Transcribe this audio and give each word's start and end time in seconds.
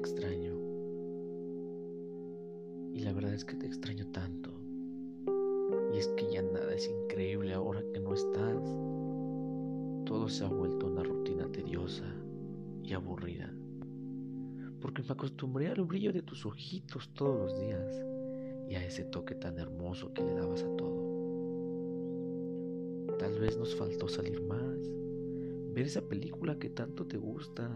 extraño. 0.00 0.54
Y 2.92 3.00
la 3.00 3.12
verdad 3.12 3.34
es 3.34 3.44
que 3.44 3.54
te 3.54 3.66
extraño 3.66 4.06
tanto. 4.10 4.50
Y 5.94 5.98
es 5.98 6.08
que 6.08 6.32
ya 6.32 6.42
nada 6.42 6.74
es 6.74 6.88
increíble 6.88 7.52
ahora 7.52 7.82
que 7.92 8.00
no 8.00 8.14
estás. 8.14 8.62
Todo 10.06 10.28
se 10.28 10.44
ha 10.44 10.48
vuelto 10.48 10.86
una 10.86 11.02
rutina 11.02 11.46
tediosa 11.52 12.12
y 12.82 12.94
aburrida. 12.94 13.52
Porque 14.80 15.02
me 15.02 15.10
acostumbré 15.10 15.68
al 15.68 15.84
brillo 15.84 16.12
de 16.12 16.22
tus 16.22 16.46
ojitos 16.46 17.10
todos 17.14 17.38
los 17.38 17.60
días 17.60 17.94
y 18.68 18.76
a 18.76 18.84
ese 18.84 19.04
toque 19.04 19.34
tan 19.34 19.58
hermoso 19.58 20.12
que 20.14 20.22
le 20.22 20.34
dabas 20.34 20.62
a 20.62 20.76
todo. 20.76 21.10
Tal 23.18 23.38
vez 23.38 23.58
nos 23.58 23.76
faltó 23.76 24.08
salir 24.08 24.40
más, 24.42 24.78
ver 25.74 25.86
esa 25.86 26.00
película 26.00 26.58
que 26.58 26.70
tanto 26.70 27.06
te 27.06 27.18
gusta, 27.18 27.70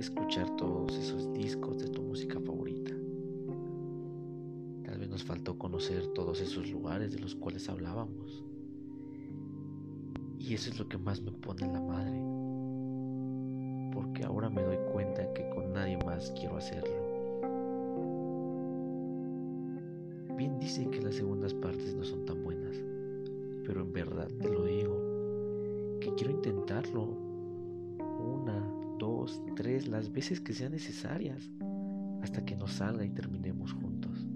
escuchar 0.00 0.48
todos 0.56 0.96
esos 0.96 1.30
discos 1.34 1.78
de 1.78 1.88
tu 1.88 2.02
música 2.02 2.40
favorita. 2.40 2.92
Tal 4.84 4.98
vez 4.98 5.10
nos 5.10 5.22
faltó 5.22 5.58
conocer 5.58 6.06
todos 6.14 6.40
esos 6.40 6.70
lugares 6.70 7.12
de 7.12 7.18
los 7.18 7.34
cuales 7.34 7.68
hablábamos. 7.68 8.42
Y 10.38 10.54
eso 10.54 10.70
es 10.70 10.78
lo 10.78 10.88
que 10.88 10.96
más 10.96 11.20
me 11.20 11.32
pone 11.32 11.66
en 11.66 11.72
la 11.74 11.80
madre. 11.82 12.18
Porque 13.92 14.24
ahora 14.24 14.48
me 14.48 14.62
doy 14.62 14.78
cuenta 14.90 15.30
que 15.34 15.48
con 15.50 15.72
nadie 15.74 15.98
más 15.98 16.32
quiero 16.32 16.56
hacerlo. 16.56 17.10
Bien 20.36 20.58
dicen 20.58 20.90
que 20.90 21.02
las 21.02 21.16
segundas 21.16 21.52
partes 21.52 21.94
no 21.94 22.04
son 22.04 22.24
tan 22.24 22.42
buenas, 22.42 22.82
pero 23.66 23.82
en 23.82 23.92
verdad 23.92 24.28
te 24.40 24.48
lo 24.48 24.64
digo, 24.64 24.96
que 26.00 26.14
quiero 26.14 26.32
intentarlo 26.32 26.79
las 29.88 30.12
veces 30.12 30.40
que 30.40 30.52
sean 30.52 30.72
necesarias, 30.72 31.50
hasta 32.22 32.44
que 32.44 32.56
nos 32.56 32.72
salga 32.72 33.04
y 33.04 33.10
terminemos 33.10 33.72
juntos. 33.72 34.26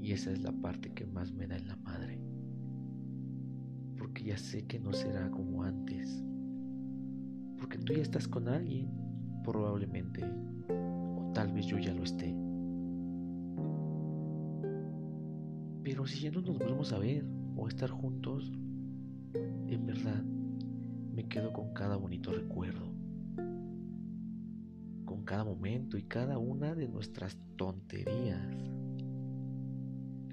Y 0.00 0.12
esa 0.12 0.32
es 0.32 0.42
la 0.42 0.52
parte 0.52 0.92
que 0.92 1.06
más 1.06 1.32
me 1.32 1.46
da 1.46 1.56
en 1.56 1.68
la 1.68 1.76
madre, 1.76 2.20
porque 3.96 4.24
ya 4.24 4.36
sé 4.36 4.66
que 4.66 4.80
no 4.80 4.92
será 4.92 5.30
como 5.30 5.62
antes, 5.62 6.24
porque 7.58 7.78
tú 7.78 7.92
ya 7.92 8.02
estás 8.02 8.26
con 8.26 8.48
alguien, 8.48 8.90
probablemente, 9.44 10.24
o 10.68 11.30
tal 11.32 11.52
vez 11.52 11.66
yo 11.66 11.78
ya 11.78 11.94
lo 11.94 12.02
esté. 12.02 12.34
Pero 15.84 16.06
si 16.06 16.20
ya 16.20 16.30
no 16.30 16.40
nos 16.40 16.58
volvemos 16.58 16.92
a 16.92 16.98
ver 16.98 17.24
o 17.56 17.66
a 17.66 17.68
estar 17.68 17.90
juntos, 17.90 18.52
en 19.34 19.86
verdad 19.86 20.22
me 21.12 21.28
quedo 21.28 21.52
con 21.52 21.72
cada 21.74 21.96
bonito 21.96 22.32
recuerdo, 22.32 22.92
con 25.04 25.24
cada 25.24 25.44
momento 25.44 25.96
y 25.96 26.02
cada 26.02 26.38
una 26.38 26.74
de 26.74 26.88
nuestras 26.88 27.38
tonterías, 27.56 28.40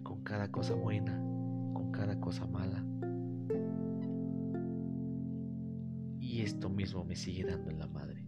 con 0.04 0.24
cada 0.24 0.52
cosa 0.52 0.76
buena, 0.76 1.18
con 1.74 1.92
cada 1.92 2.20
cosa 2.20 2.46
mala. 2.46 2.86
Y 6.20 6.42
esto 6.42 6.70
mismo 6.70 7.04
me 7.04 7.16
sigue 7.16 7.46
dando 7.46 7.70
en 7.72 7.80
la 7.80 7.88
madre. 7.88 8.26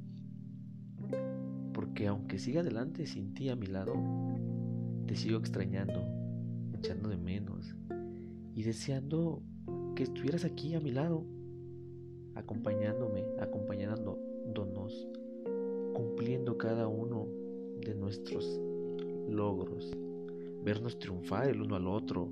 Porque 1.74 2.08
aunque 2.08 2.40
siga 2.40 2.62
adelante 2.62 3.06
sin 3.06 3.34
ti 3.34 3.50
a 3.50 3.56
mi 3.56 3.68
lado, 3.68 3.94
te 5.06 5.16
sigo 5.16 5.38
extrañando 5.38 6.22
echando 6.82 7.10
de 7.10 7.18
menos 7.18 7.76
y 8.56 8.64
deseando 8.64 9.44
que 9.96 10.04
estuvieras 10.04 10.46
aquí 10.46 10.74
a 10.74 10.80
mi 10.80 10.92
lado, 10.92 11.26
acompañándome, 12.34 13.24
cumpliendo 15.94 16.58
cada 16.58 16.88
uno 16.88 17.28
de 17.80 17.96
nuestros 17.96 18.60
logros, 19.28 19.92
vernos 20.64 21.00
triunfar 21.00 21.50
el 21.50 21.62
uno 21.62 21.76
al 21.76 21.88
otro 21.88 22.30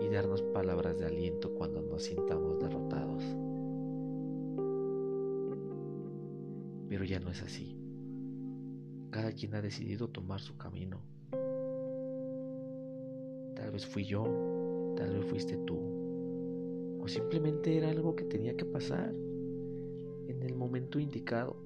y 0.00 0.08
darnos 0.08 0.42
palabras 0.42 0.98
de 0.98 1.06
aliento 1.06 1.54
cuando 1.54 1.82
nos 1.82 2.02
sintamos 2.02 2.58
derrotados. 2.58 3.22
Pero 6.88 7.04
ya 7.04 7.20
no 7.20 7.30
es 7.30 7.42
así. 7.42 7.76
Cada 9.10 9.32
quien 9.32 9.54
ha 9.54 9.62
decidido 9.62 10.08
tomar 10.08 10.40
su 10.40 10.56
camino 10.56 11.00
Tal 13.62 13.70
vez 13.70 13.86
fui 13.86 14.04
yo, 14.04 14.24
tal 14.96 15.12
vez 15.12 15.24
fuiste 15.26 15.56
tú. 15.58 15.78
O 17.00 17.06
simplemente 17.06 17.76
era 17.76 17.90
algo 17.90 18.16
que 18.16 18.24
tenía 18.24 18.56
que 18.56 18.64
pasar 18.64 19.14
en 20.42 20.50
el 20.50 20.56
momento 20.56 20.98
indicado. 20.98 21.56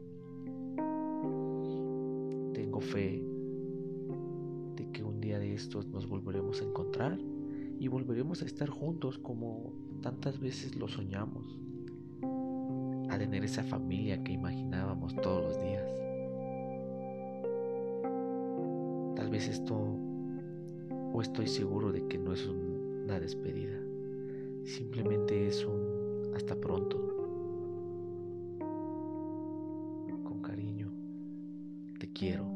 Tengo 2.52 2.80
fe 2.80 3.22
de 4.76 4.90
que 4.92 5.02
un 5.02 5.18
día 5.20 5.38
de 5.38 5.54
estos 5.54 5.86
nos 5.86 6.06
volveremos 6.06 6.60
a 6.60 6.64
encontrar 6.64 7.18
y 7.78 7.88
volveremos 7.88 8.42
a 8.42 8.44
estar 8.44 8.68
juntos 8.68 9.18
como 9.18 9.72
tantas 10.02 10.38
veces 10.38 10.76
lo 10.76 10.88
soñamos. 10.88 11.58
A 13.08 13.18
tener 13.18 13.44
esa 13.44 13.62
familia 13.62 14.22
que 14.22 14.32
imaginábamos 14.32 15.16
todos 15.16 15.42
los 15.44 15.60
días. 15.62 15.90
Tal 19.16 19.30
vez 19.30 19.48
esto 19.48 19.74
o 21.14 21.22
estoy 21.22 21.46
seguro 21.46 21.92
de 21.92 22.06
que 22.08 22.18
no 22.18 22.34
es 22.34 22.46
una 22.46 23.18
despedida. 23.20 23.80
Simplemente 24.64 25.46
es 25.46 25.64
un 25.64 26.32
hasta 26.34 26.54
pronto. 26.56 27.25
Quiero. 32.16 32.55